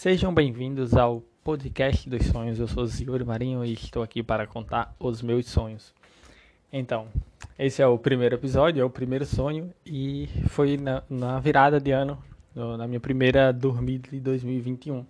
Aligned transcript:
Sejam 0.00 0.32
bem-vindos 0.32 0.94
ao 0.94 1.24
podcast 1.42 2.08
dos 2.08 2.24
sonhos. 2.26 2.60
Eu 2.60 2.68
sou 2.68 2.86
Ziori 2.86 3.24
Marinho 3.24 3.64
e 3.64 3.72
estou 3.72 4.00
aqui 4.00 4.22
para 4.22 4.46
contar 4.46 4.94
os 4.96 5.20
meus 5.22 5.46
sonhos. 5.46 5.92
Então, 6.72 7.08
esse 7.58 7.82
é 7.82 7.86
o 7.88 7.98
primeiro 7.98 8.36
episódio, 8.36 8.80
é 8.80 8.84
o 8.84 8.90
primeiro 8.90 9.26
sonho 9.26 9.74
e 9.84 10.28
foi 10.50 10.76
na, 10.76 11.02
na 11.10 11.40
virada 11.40 11.80
de 11.80 11.90
ano, 11.90 12.16
no, 12.54 12.76
na 12.76 12.86
minha 12.86 13.00
primeira 13.00 13.52
dormida 13.52 14.08
de 14.08 14.20
2021. 14.20 15.04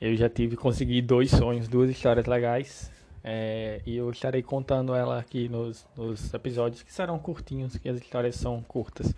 Eu 0.00 0.16
já 0.16 0.28
tive, 0.28 0.56
consegui 0.56 1.00
dois 1.00 1.30
sonhos, 1.30 1.68
duas 1.68 1.88
histórias 1.88 2.26
legais 2.26 2.90
é, 3.22 3.82
e 3.86 3.96
eu 3.96 4.10
estarei 4.10 4.42
contando 4.42 4.96
ela 4.96 5.20
aqui 5.20 5.48
nos, 5.48 5.86
nos 5.96 6.34
episódios 6.34 6.82
que 6.82 6.92
serão 6.92 7.20
curtinhos, 7.20 7.76
que 7.76 7.88
as 7.88 8.00
histórias 8.00 8.34
são 8.34 8.62
curtas. 8.62 9.14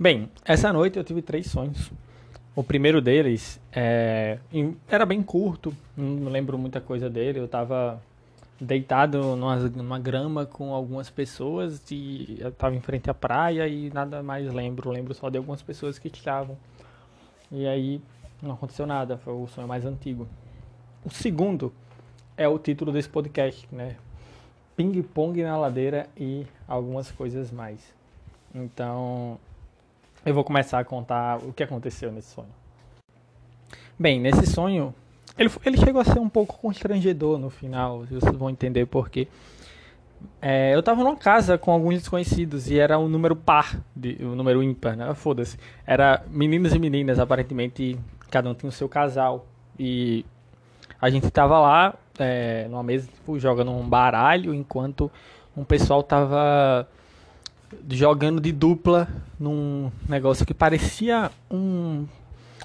Bem, 0.00 0.30
essa 0.42 0.72
noite 0.72 0.96
eu 0.96 1.04
tive 1.04 1.20
três 1.20 1.48
sonhos. 1.48 1.92
O 2.56 2.62
primeiro 2.62 3.00
deles 3.00 3.60
é, 3.72 4.38
era 4.88 5.04
bem 5.04 5.22
curto, 5.22 5.74
não 5.96 6.30
lembro 6.30 6.56
muita 6.56 6.80
coisa 6.80 7.10
dele. 7.10 7.40
Eu 7.40 7.46
estava 7.46 8.00
deitado 8.60 9.34
numa, 9.34 9.56
numa, 9.56 9.98
grama 9.98 10.46
com 10.46 10.72
algumas 10.72 11.10
pessoas 11.10 11.82
e 11.90 12.36
eu 12.38 12.50
estava 12.50 12.74
em 12.74 12.80
frente 12.80 13.10
à 13.10 13.14
praia 13.14 13.66
e 13.66 13.90
nada 13.90 14.22
mais 14.22 14.52
lembro. 14.52 14.90
Lembro 14.90 15.12
só 15.14 15.28
de 15.28 15.36
algumas 15.36 15.62
pessoas 15.62 15.98
que 15.98 16.06
estavam. 16.06 16.56
E 17.50 17.66
aí 17.66 18.00
não 18.40 18.52
aconteceu 18.52 18.86
nada, 18.86 19.16
foi 19.18 19.32
o 19.32 19.46
sonho 19.48 19.66
mais 19.66 19.84
antigo. 19.84 20.28
O 21.04 21.10
segundo 21.10 21.72
é 22.36 22.46
o 22.46 22.58
título 22.58 22.92
desse 22.92 23.08
podcast, 23.08 23.66
né? 23.72 23.96
Ping 24.76 25.02
pong 25.02 25.42
na 25.42 25.56
ladeira 25.56 26.08
e 26.16 26.46
algumas 26.66 27.10
coisas 27.10 27.50
mais. 27.50 27.94
Então, 28.54 29.38
eu 30.24 30.34
vou 30.34 30.44
começar 30.44 30.78
a 30.78 30.84
contar 30.84 31.38
o 31.38 31.52
que 31.52 31.62
aconteceu 31.62 32.10
nesse 32.10 32.34
sonho. 32.34 32.48
Bem, 33.98 34.20
nesse 34.20 34.46
sonho, 34.46 34.94
ele, 35.38 35.50
ele 35.64 35.76
chegou 35.76 36.00
a 36.00 36.04
ser 36.04 36.18
um 36.18 36.28
pouco 36.28 36.58
constrangedor 36.58 37.38
no 37.38 37.50
final, 37.50 38.04
vocês 38.04 38.36
vão 38.36 38.50
entender 38.50 38.86
porquê. 38.86 39.28
É, 40.40 40.74
eu 40.74 40.80
estava 40.80 41.02
numa 41.02 41.16
casa 41.16 41.58
com 41.58 41.70
alguns 41.70 41.94
desconhecidos 41.94 42.70
e 42.70 42.78
era 42.78 42.98
um 42.98 43.08
número 43.08 43.36
par, 43.36 43.78
de, 43.94 44.16
um 44.20 44.34
número 44.34 44.62
ímpar, 44.62 44.96
né? 44.96 45.12
Foda-se. 45.14 45.58
Era 45.86 46.24
meninos 46.28 46.74
e 46.74 46.78
meninas, 46.78 47.18
aparentemente 47.18 47.98
cada 48.30 48.48
um 48.48 48.54
tinha 48.54 48.68
o 48.68 48.72
seu 48.72 48.88
casal. 48.88 49.46
E 49.78 50.24
a 51.00 51.10
gente 51.10 51.26
estava 51.26 51.58
lá, 51.60 51.94
é, 52.18 52.66
numa 52.68 52.82
mesa, 52.82 53.06
tipo, 53.06 53.38
jogando 53.38 53.70
um 53.70 53.86
baralho, 53.86 54.54
enquanto 54.54 55.10
um 55.56 55.64
pessoal 55.64 56.02
tava 56.02 56.88
jogando 57.90 58.40
de 58.40 58.52
dupla 58.52 59.08
num 59.38 59.90
negócio 60.08 60.46
que 60.46 60.54
parecia 60.54 61.30
um. 61.50 62.06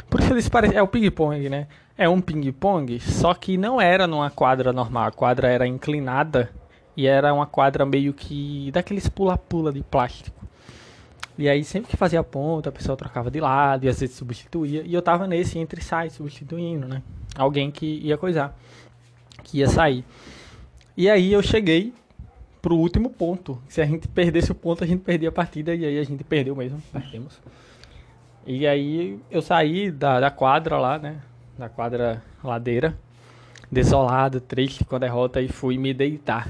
Por 0.10 0.20
isso 0.20 0.34
eles 0.34 0.50
parecem. 0.50 0.78
É 0.78 0.82
o 0.82 0.88
ping-pong, 0.88 1.50
né? 1.50 1.68
É 1.98 2.08
um 2.08 2.22
ping-pong, 2.22 3.00
só 3.00 3.34
que 3.34 3.58
não 3.58 3.80
era 3.82 4.08
numa 4.08 4.30
quadra 4.30 4.72
normal. 4.72 5.08
A 5.08 5.12
quadra 5.12 5.50
era 5.50 5.68
inclinada 5.68 6.50
e 6.96 7.08
era 7.08 7.34
uma 7.34 7.46
quadra 7.46 7.86
meio 7.86 8.14
que. 8.14 8.72
daqueles 8.72 9.08
pula-pula 9.10 9.72
de 9.72 9.84
plástico. 9.84 10.40
E 11.38 11.48
aí 11.48 11.64
sempre 11.64 11.90
que 11.90 11.96
fazia 11.96 12.22
ponta, 12.22 12.68
a 12.68 12.72
pessoa 12.72 12.98
trocava 12.98 13.32
de 13.32 13.40
lado 13.40 13.86
e 13.86 13.90
às 13.90 14.00
vezes 14.00 14.16
substituía. 14.16 14.84
E 14.86 14.94
eu 14.94 15.02
tava 15.02 15.26
nesse 15.26 15.58
entre 15.58 15.82
sai 15.82 16.10
substituindo, 16.10 16.88
né? 16.88 17.02
Alguém 17.36 17.72
que 17.72 17.86
ia 17.86 18.18
coisar, 18.18 18.58
que 19.44 19.60
ia 19.60 19.68
sair. 19.70 20.04
E 20.98 21.10
aí 21.10 21.32
eu 21.32 21.42
cheguei 21.42 21.94
pro 22.62 22.76
último 22.76 23.10
ponto. 23.10 23.62
Se 23.68 23.82
a 23.82 23.86
gente 23.86 24.08
perdesse 24.08 24.52
o 24.52 24.56
ponto, 24.56 24.84
a 24.84 24.88
gente 24.88 25.02
perdia 25.02 25.30
a 25.30 25.32
partida 25.32 25.74
e 25.74 25.86
aí 25.86 26.00
a 26.00 26.04
gente 26.04 26.24
perdeu 26.24 26.56
mesmo, 26.56 26.82
perdemos. 26.92 27.40
E 28.46 28.66
aí 28.66 29.20
eu 29.30 29.42
saí 29.42 29.92
da, 29.92 30.20
da 30.20 30.32
quadra 30.32 30.78
lá, 30.78 30.98
né? 30.98 31.22
Da 31.58 31.70
quadra 31.70 32.22
ladeira, 32.44 32.98
desolado, 33.72 34.40
triste 34.40 34.84
com 34.84 34.96
a 34.96 35.00
derrota 35.00 35.42
e 35.42 35.48
fui 35.48 35.78
me 35.78 35.94
deitar. 35.94 36.48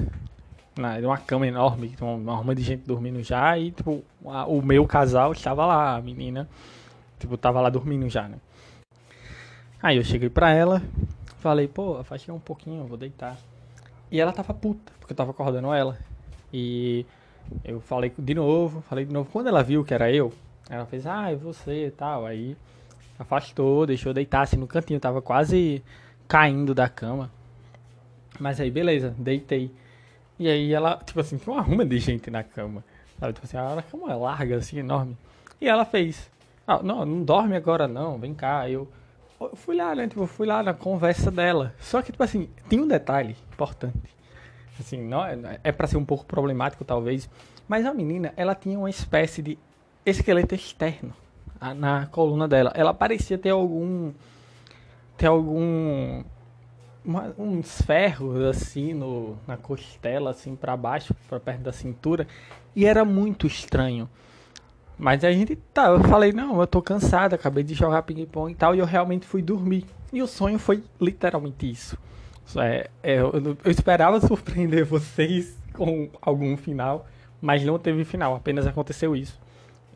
Na, 0.78 0.98
uma 1.00 1.17
cama 1.17 1.45
enorme, 1.45 1.95
uma, 2.00 2.14
uma 2.14 2.38
arma 2.38 2.56
de 2.56 2.62
gente 2.62 2.83
dormindo 2.86 3.22
já 3.22 3.58
e 3.58 3.72
tipo, 3.72 4.02
a, 4.26 4.45
o 4.45 4.62
meu 4.62 4.88
casal 4.88 5.33
estava 5.33 5.66
lá, 5.66 5.98
a 5.98 6.02
menina, 6.02 6.48
tipo, 7.20 7.36
tava 7.36 7.60
lá 7.60 7.70
dormindo 7.70 8.08
já, 8.08 8.30
né? 8.30 8.38
Aí 9.82 9.98
eu 9.98 10.04
cheguei 10.04 10.30
pra 10.30 10.52
ela, 10.52 10.82
falei, 11.39 11.67
pô, 11.67 11.98
afastei 11.98 12.33
um 12.33 12.39
pouquinho, 12.39 12.86
vou 12.86 12.98
deitar. 12.98 13.38
E 14.12 14.20
ela 14.20 14.32
tava 14.32 14.54
puta, 14.54 14.92
porque 15.00 15.14
eu 15.14 15.17
tava 15.17 15.32
acordando 15.32 15.73
ela. 15.73 15.98
E 16.52 17.05
eu 17.64 17.80
falei 17.80 18.11
de 18.17 18.33
novo, 18.33 18.82
falei 18.82 19.05
de 19.05 19.14
novo. 19.14 19.30
Quando 19.32 19.48
ela 19.48 19.64
viu 19.64 19.83
que 19.83 19.93
era 19.93 20.11
eu, 20.11 20.33
ela 20.70 20.86
fez, 20.86 21.05
ah, 21.05 21.32
é 21.32 21.36
você 21.36 21.87
e 21.87 21.92
tal. 21.92 22.26
Aí 22.26 22.55
afastou, 23.17 23.86
deixou 23.86 24.14
deitar 24.14 24.42
assim 24.42 24.58
no 24.58 24.67
cantinho, 24.67 24.99
tava 24.99 25.21
quase 25.21 25.83
caindo 26.27 26.73
da 26.73 26.88
cama. 26.88 27.32
Mas 28.39 28.59
aí, 28.59 28.71
beleza, 28.71 29.14
deitei. 29.17 29.71
E 30.38 30.48
aí 30.48 30.73
ela, 30.73 30.98
tipo 30.98 31.20
assim, 31.20 31.38
tinha 31.38 31.54
uma 31.54 31.61
ruma 31.61 31.86
de 31.86 31.99
gente 31.99 32.32
na 32.32 32.43
cama. 32.43 32.83
Sabe? 33.20 33.33
Tipo 33.33 33.45
assim, 33.45 33.58
a 33.58 33.83
cama 33.83 34.11
é 34.11 34.15
larga, 34.15 34.58
assim, 34.58 34.80
enorme. 34.80 35.17
E 35.59 35.67
ela 35.67 35.83
fez, 35.83 36.32
ah, 36.65 36.82
não, 36.82 37.05
não 37.05 37.23
dorme 37.23 37.55
agora 37.55 37.88
não, 37.88 38.17
vem 38.17 38.33
cá. 38.33 38.70
Eu 38.70 38.88
eu 39.39 39.55
fui 39.55 39.76
lá, 39.76 39.95
né? 39.95 40.08
Tipo, 40.08 40.27
fui 40.27 40.45
lá 40.45 40.61
na 40.61 40.73
conversa 40.73 41.32
dela. 41.32 41.73
Só 41.80 42.02
que, 42.02 42.11
tipo 42.11 42.23
assim, 42.23 42.49
tem 42.67 42.80
um 42.80 42.88
detalhe 42.88 43.38
importante. 43.54 44.19
Assim, 44.80 44.98
não 44.98 45.26
é, 45.26 45.60
é 45.64 45.72
para 45.72 45.88
ser 45.88 45.98
um 45.98 46.06
pouco 46.06 46.26
problemático, 46.26 46.84
talvez. 46.84 47.30
Mas 47.67 47.86
a 47.86 47.94
menina, 47.94 48.34
ela 48.36 48.56
tinha 48.56 48.78
uma 48.78 48.90
espécie 48.90 49.42
de 49.42 49.58
esqueleto 50.06 50.56
externo 50.56 51.14
na 51.76 52.08
coluna 52.08 52.48
dela. 52.48 52.72
Ela 52.76 52.94
parecia 52.94 53.38
ter 53.38 53.50
algum. 53.50 54.12
ter 55.18 55.28
algum. 55.28 56.23
Uma, 57.04 57.34
uns 57.38 57.82
ferros 57.82 58.44
assim 58.44 58.94
no, 58.94 59.38
na 59.48 59.58
costela, 59.58 60.32
assim 60.32 60.56
para 60.56 60.76
baixo, 60.76 61.16
para 61.28 61.39
perto 61.39 61.62
da 61.62 61.72
cintura. 61.72 62.28
E 62.76 62.86
era 62.86 63.04
muito 63.04 63.48
estranho. 63.48 64.10
Mas 64.98 65.23
a 65.23 65.32
gente 65.32 65.56
tá, 65.73 65.88
eu 65.88 66.02
falei, 66.02 66.34
não, 66.34 66.60
eu 66.60 66.68
tô 66.68 66.82
cansado, 66.82 67.34
acabei 67.34 67.64
de 67.64 67.73
jogar 67.73 68.04
ping-pong 68.04 68.52
e 68.52 68.56
tal, 68.56 68.76
e 68.76 68.80
eu 68.80 68.86
realmente 68.86 69.26
fui 69.26 69.42
dormir. 69.42 69.86
E 70.12 70.22
o 70.22 70.28
sonho 70.28 70.60
foi 70.60 70.84
literalmente 71.00 71.72
isso. 71.72 71.98
É, 72.58 72.89
é, 73.04 73.20
eu, 73.20 73.58
eu, 73.64 73.71
esperava 73.71 74.20
surpreender 74.26 74.86
vocês 74.86 75.58
com 75.73 76.10
algum 76.21 76.55
final, 76.58 77.08
mas 77.42 77.64
não 77.64 77.77
teve 77.77 78.04
final, 78.04 78.36
apenas 78.36 78.65
aconteceu 78.65 79.15
isso. 79.15 79.39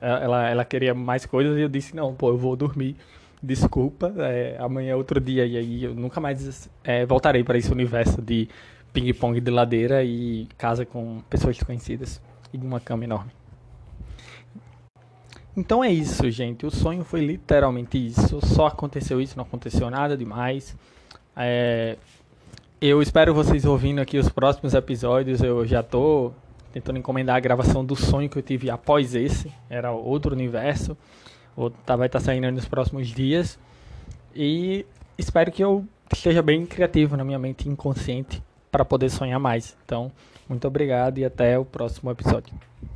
É, 0.01 0.23
ela, 0.23 0.49
ela 0.49 0.65
queria 0.65 0.93
mais 0.93 1.25
coisas 1.25 1.57
e 1.57 1.61
eu 1.61 1.69
disse, 1.69 1.95
não, 1.95 2.13
pô, 2.13 2.29
eu 2.29 2.37
vou 2.37 2.55
dormir. 2.55 2.95
Desculpa, 3.41 4.13
é, 4.17 4.55
amanhã 4.59 4.93
é 4.93 4.95
outro 4.95 5.19
dia 5.19 5.45
e 5.45 5.57
aí 5.57 5.83
eu 5.83 5.93
nunca 5.93 6.21
mais 6.21 6.69
é, 6.83 7.05
voltarei 7.05 7.43
para 7.43 7.57
esse 7.57 7.71
universo 7.71 8.21
de 8.21 8.47
ping-pong 8.93 9.41
de 9.41 9.51
ladeira 9.51 10.03
e 10.03 10.47
casa 10.57 10.85
com 10.85 11.19
pessoas 11.29 11.57
desconhecidas 11.57 12.21
e 12.53 12.57
uma 12.57 12.79
cama 12.79 13.03
enorme. 13.03 13.31
Então 15.55 15.83
é 15.83 15.91
isso, 15.91 16.29
gente. 16.31 16.65
O 16.65 16.71
sonho 16.71 17.03
foi 17.03 17.25
literalmente 17.25 18.03
isso. 18.03 18.39
Só 18.45 18.67
aconteceu 18.67 19.21
isso, 19.21 19.37
não 19.37 19.43
aconteceu 19.43 19.89
nada 19.89 20.17
demais. 20.17 20.75
É... 21.35 21.97
Eu 22.85 23.01
espero 23.01 23.33
vocês 23.33 23.63
ouvindo 23.63 24.01
aqui 24.01 24.17
os 24.17 24.27
próximos 24.27 24.73
episódios. 24.73 25.41
Eu 25.41 25.65
já 25.65 25.81
tô 25.81 26.33
tentando 26.73 26.99
encomendar 26.99 27.37
a 27.37 27.39
gravação 27.39 27.85
do 27.85 27.95
sonho 27.95 28.29
que 28.29 28.37
eu 28.37 28.41
tive 28.41 28.69
após 28.69 29.15
esse. 29.15 29.49
Era 29.69 29.93
outro 29.93 30.33
universo. 30.33 30.97
Tá, 31.85 31.95
vai 31.95 32.07
estar 32.07 32.19
tá 32.19 32.25
saindo 32.25 32.51
nos 32.51 32.65
próximos 32.65 33.07
dias. 33.07 33.57
E 34.35 34.85
espero 35.17 35.49
que 35.49 35.63
eu 35.63 35.87
esteja 36.11 36.41
bem 36.41 36.65
criativo 36.65 37.15
na 37.15 37.23
minha 37.23 37.39
mente 37.39 37.69
inconsciente 37.69 38.43
para 38.69 38.83
poder 38.83 39.09
sonhar 39.09 39.39
mais. 39.39 39.77
Então, 39.85 40.11
muito 40.49 40.67
obrigado 40.67 41.19
e 41.19 41.23
até 41.23 41.57
o 41.57 41.63
próximo 41.63 42.11
episódio. 42.11 42.53